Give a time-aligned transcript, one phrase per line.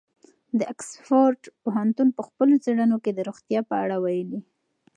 [0.59, 4.39] د اکسفورډ پوهنتون په خپلو څېړنو کې د روغتیا په اړه ویلي.